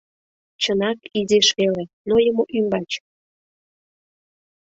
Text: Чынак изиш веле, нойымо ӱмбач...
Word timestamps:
Чынак 0.61 0.99
изиш 1.19 1.47
веле, 1.59 1.83
нойымо 2.09 2.43
ӱмбач... 2.57 2.89